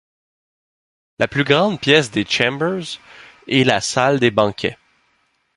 La 1.19 1.27
plus 1.27 1.43
grande 1.43 1.79
pièce 1.79 2.09
des 2.09 2.25
Chambers 2.25 2.99
est 3.47 3.63
la 3.63 3.81
salle 3.81 4.19
des 4.19 4.31
banquets. 4.31 4.79